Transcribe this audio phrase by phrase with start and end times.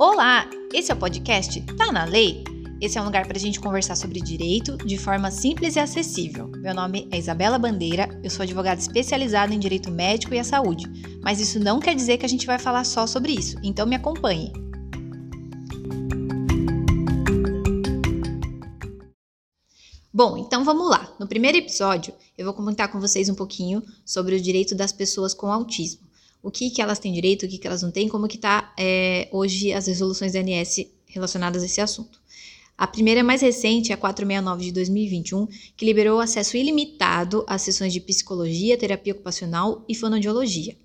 [0.00, 2.44] Olá, esse é o podcast Tá na Lei?
[2.80, 6.46] Esse é um lugar para a gente conversar sobre direito de forma simples e acessível.
[6.58, 10.84] Meu nome é Isabela Bandeira, eu sou advogada especializada em direito médico e a saúde,
[11.20, 13.96] mas isso não quer dizer que a gente vai falar só sobre isso, então me
[13.96, 14.52] acompanhe.
[20.14, 21.12] Bom, então vamos lá.
[21.18, 25.34] No primeiro episódio, eu vou comentar com vocês um pouquinho sobre o direito das pessoas
[25.34, 26.07] com autismo
[26.42, 28.72] o que, que elas têm direito, o que, que elas não têm, como que está
[28.78, 32.20] é, hoje as resoluções da ANS relacionadas a esse assunto.
[32.76, 37.92] A primeira mais recente é a 469 de 2021, que liberou acesso ilimitado às sessões
[37.92, 40.76] de psicologia, terapia ocupacional e fonoaudiologia.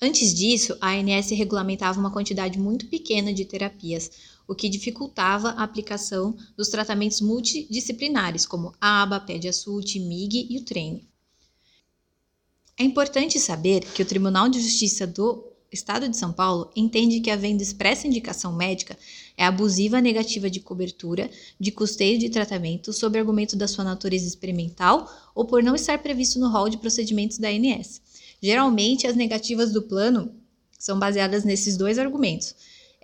[0.00, 4.10] Antes disso, a ANS regulamentava uma quantidade muito pequena de terapias,
[4.48, 10.64] o que dificultava a aplicação dos tratamentos multidisciplinares, como a ABA, PED-ASUT, MIG e o
[10.64, 11.06] treine.
[12.76, 17.30] É importante saber que o Tribunal de Justiça do Estado de São Paulo entende que,
[17.30, 18.98] havendo expressa indicação médica,
[19.36, 24.26] é abusiva a negativa de cobertura de custeio de tratamento sob argumento da sua natureza
[24.26, 28.02] experimental ou por não estar previsto no rol de procedimentos da ANS.
[28.42, 30.34] Geralmente, as negativas do plano
[30.76, 32.56] são baseadas nesses dois argumentos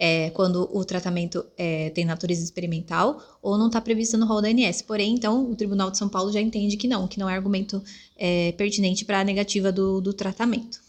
[0.03, 4.48] é, quando o tratamento é, tem natureza experimental ou não está previsto no rol da
[4.48, 4.81] ANS.
[4.81, 7.84] Porém, então, o Tribunal de São Paulo já entende que não, que não é argumento
[8.17, 10.81] é, pertinente para a negativa do, do tratamento.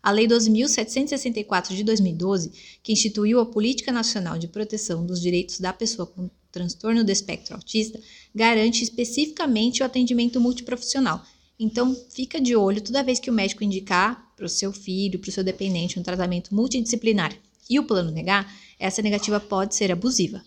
[0.00, 2.52] A Lei 12.764 de 2012,
[2.84, 7.56] que instituiu a Política Nacional de Proteção dos Direitos da Pessoa com Transtorno do Espectro
[7.56, 7.98] Autista,
[8.32, 11.24] garante especificamente o atendimento multiprofissional.
[11.58, 15.30] Então, fica de olho toda vez que o médico indicar para o seu filho, para
[15.30, 17.36] o seu dependente, um tratamento multidisciplinar
[17.68, 20.42] e o plano negar, essa negativa pode ser abusiva.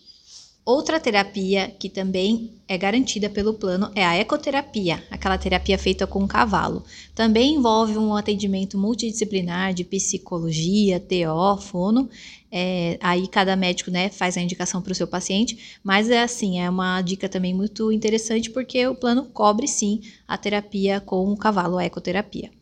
[0.66, 6.26] Outra terapia que também é garantida pelo plano é a ecoterapia, aquela terapia feita com
[6.26, 6.82] cavalo.
[7.14, 12.10] Também envolve um atendimento multidisciplinar de psicologia, TO, fono.
[12.50, 16.58] É, aí cada médico né, faz a indicação para o seu paciente, mas é assim,
[16.58, 21.36] é uma dica também muito interessante porque o plano cobre sim a terapia com o
[21.36, 22.55] cavalo, a ecoterapia.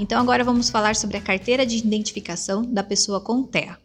[0.00, 3.76] Então agora vamos falar sobre a carteira de identificação da pessoa com TEA.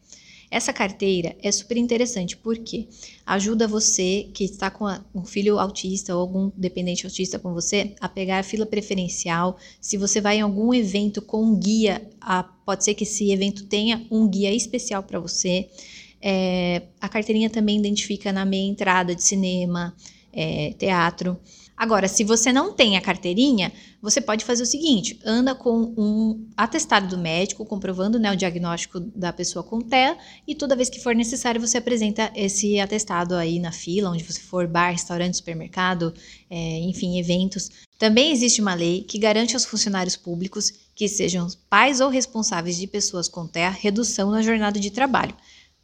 [0.50, 2.88] Essa carteira é super interessante porque
[3.26, 8.08] ajuda você que está com um filho autista ou algum dependente autista com você a
[8.08, 9.58] pegar a fila preferencial.
[9.82, 12.02] Se você vai em algum evento com um guia,
[12.66, 15.68] pode ser que esse evento tenha um guia especial para você.
[16.22, 19.94] É, a carteirinha também identifica na meia entrada de cinema,
[20.32, 21.38] é, teatro.
[21.78, 23.72] Agora, se você não tem a carteirinha,
[24.02, 29.00] você pode fazer o seguinte: anda com um atestado do médico comprovando né, o diagnóstico
[29.00, 33.60] da pessoa com TEA e toda vez que for necessário você apresenta esse atestado aí
[33.60, 36.14] na fila, onde você for bar, restaurante, supermercado,
[36.50, 37.70] é, enfim, eventos.
[38.00, 42.88] Também existe uma lei que garante aos funcionários públicos que sejam pais ou responsáveis de
[42.88, 45.36] pessoas com TEA redução na jornada de trabalho.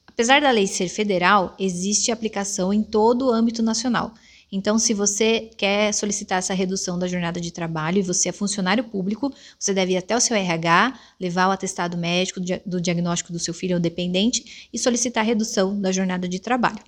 [0.07, 4.13] Apesar da lei ser federal, existe aplicação em todo o âmbito nacional.
[4.51, 8.83] Então, se você quer solicitar essa redução da jornada de trabalho e você é funcionário
[8.83, 13.39] público, você deve ir até o seu RH, levar o atestado médico do diagnóstico do
[13.39, 16.83] seu filho ou dependente e solicitar a redução da jornada de trabalho.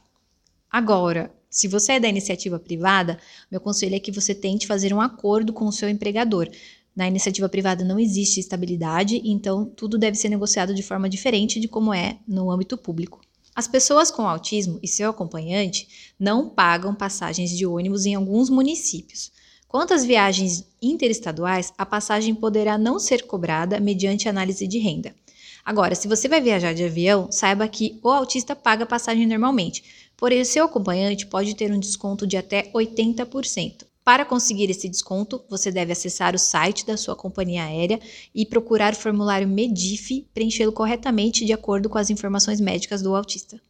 [0.70, 3.18] Agora, se você é da iniciativa privada,
[3.50, 6.50] meu conselho é que você tente fazer um acordo com o seu empregador.
[6.94, 11.68] Na iniciativa privada não existe estabilidade, então tudo deve ser negociado de forma diferente de
[11.68, 13.22] como é no âmbito público.
[13.56, 19.32] As pessoas com autismo e seu acompanhante não pagam passagens de ônibus em alguns municípios.
[19.68, 25.16] Quanto às viagens interestaduais, a passagem poderá não ser cobrada mediante análise de renda.
[25.64, 29.84] Agora, se você vai viajar de avião, saiba que o autista paga passagem normalmente,
[30.18, 33.86] porém seu acompanhante pode ter um desconto de até 80%.
[34.04, 38.02] Para conseguir esse desconto, você deve acessar o site da sua companhia aérea
[38.36, 43.62] e procurar o formulário MEDIF, preenchê-lo corretamente de acordo com as informações médicas do autista.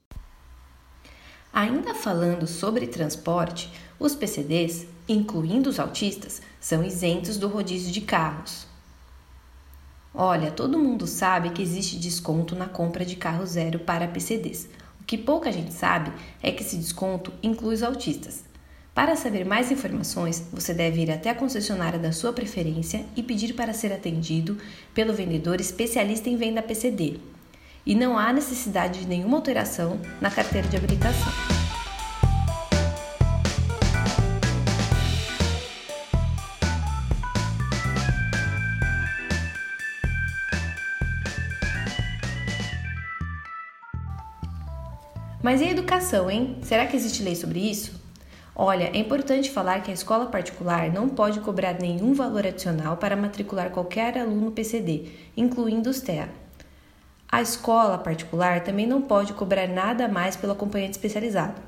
[1.53, 8.65] Ainda falando sobre transporte, os PCDs, incluindo os autistas, são isentos do rodízio de carros.
[10.15, 14.67] Olha, todo mundo sabe que existe desconto na compra de carro zero para PCDs.
[14.99, 18.51] O que pouca gente sabe é que esse desconto inclui os autistas.
[18.93, 23.53] Para saber mais informações, você deve ir até a concessionária da sua preferência e pedir
[23.53, 24.55] para ser atendido
[24.93, 27.19] pelo vendedor especialista em venda PCD.
[27.83, 31.33] E não há necessidade de nenhuma alteração na carteira de habilitação.
[45.41, 46.57] Mas e a educação, hein?
[46.61, 48.02] Será que existe lei sobre isso?
[48.55, 53.15] Olha, é importante falar que a escola particular não pode cobrar nenhum valor adicional para
[53.15, 56.29] matricular qualquer aluno PCD, incluindo os TEA.
[57.31, 61.59] A escola particular também não pode cobrar nada mais pelo acompanhante especializado.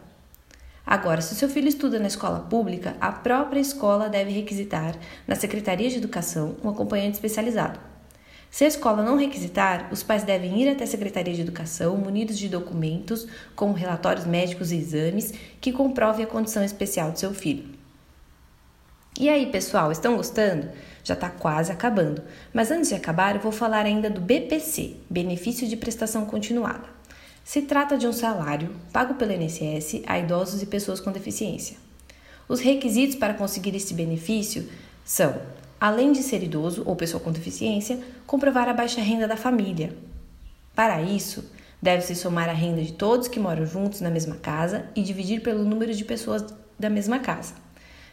[0.86, 4.96] Agora, se seu filho estuda na escola pública, a própria escola deve requisitar
[5.28, 7.80] na Secretaria de Educação um acompanhante especializado.
[8.56, 12.38] Se a escola não requisitar, os pais devem ir até a Secretaria de Educação munidos
[12.38, 17.66] de documentos, como relatórios médicos e exames, que comprovem a condição especial de seu filho.
[19.20, 20.70] E aí, pessoal, estão gostando?
[21.04, 22.24] Já está quase acabando.
[22.54, 26.88] Mas antes de acabar, eu vou falar ainda do BPC Benefício de Prestação Continuada.
[27.44, 31.76] Se trata de um salário pago pelo INSS a idosos e pessoas com deficiência.
[32.48, 34.70] Os requisitos para conseguir esse benefício
[35.04, 35.42] são
[35.80, 39.96] além de ser idoso ou pessoa com deficiência, comprovar a baixa renda da família.
[40.76, 41.50] Para isso,
[41.82, 45.64] deve-se somar a renda de todos que moram juntos na mesma casa e dividir pelo
[45.64, 46.46] número de pessoas
[46.78, 47.54] da mesma casa.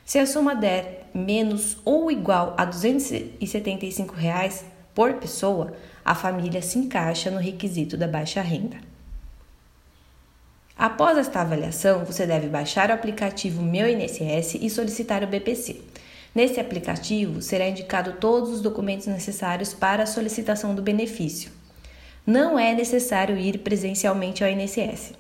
[0.05, 5.75] Se a soma der menos ou igual a 275 reais por pessoa,
[6.05, 8.77] a família se encaixa no requisito da baixa renda.
[10.77, 15.81] Após esta avaliação, você deve baixar o aplicativo Meu INSS e solicitar o BPC.
[16.35, 21.53] Nesse aplicativo será indicado todos os documentos necessários para a solicitação do benefício.
[22.27, 25.13] Não é necessário ir presencialmente ao INSS.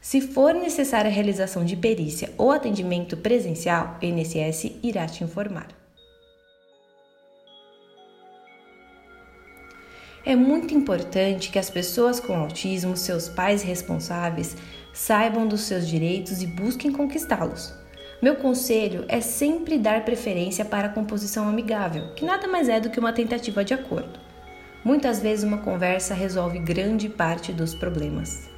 [0.00, 5.68] Se for necessária a realização de perícia ou atendimento presencial, o INSS irá te informar.
[10.24, 14.54] É muito importante que as pessoas com autismo, seus pais responsáveis,
[14.92, 17.79] saibam dos seus direitos e busquem conquistá-los.
[18.22, 22.90] Meu conselho é sempre dar preferência para a composição amigável, que nada mais é do
[22.90, 24.20] que uma tentativa de acordo.
[24.84, 28.50] Muitas vezes uma conversa resolve grande parte dos problemas.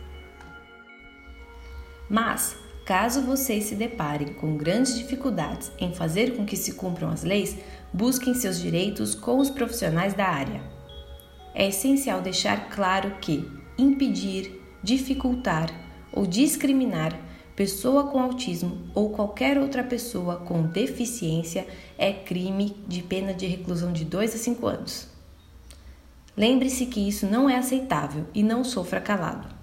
[2.11, 7.23] Mas, caso vocês se deparem com grandes dificuldades em fazer com que se cumpram as
[7.23, 7.57] leis,
[7.93, 10.61] busquem seus direitos com os profissionais da área.
[11.55, 13.49] É essencial deixar claro que
[13.79, 15.71] impedir, dificultar
[16.13, 17.17] ou discriminar
[17.55, 21.67] pessoa com autismo ou qualquer outra pessoa com deficiência
[21.99, 25.09] é crime de pena de reclusão de 2 a 5 anos.
[26.37, 29.63] Lembre-se que isso não é aceitável e não sofra calado.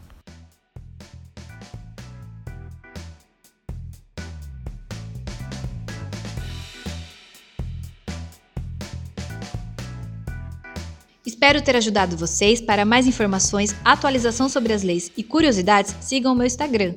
[11.26, 12.60] Espero ter ajudado vocês.
[12.60, 16.94] Para mais informações, atualização sobre as leis e curiosidades, sigam o meu Instagram,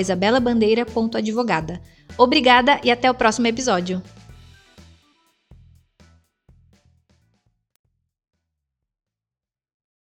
[0.00, 1.80] isabelabandeira.advogada.
[2.18, 4.02] Obrigada e até o próximo episódio.